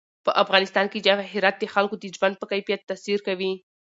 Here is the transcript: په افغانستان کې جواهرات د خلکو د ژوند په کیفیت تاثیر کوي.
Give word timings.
په 0.25 0.31
افغانستان 0.43 0.85
کې 0.91 1.03
جواهرات 1.05 1.55
د 1.59 1.65
خلکو 1.73 1.95
د 1.99 2.05
ژوند 2.15 2.35
په 2.37 2.45
کیفیت 2.51 2.81
تاثیر 2.89 3.19
کوي. 3.27 3.53